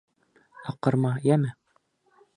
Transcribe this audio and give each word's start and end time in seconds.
Аҡырма, 0.73 1.13
йәме. 1.29 1.55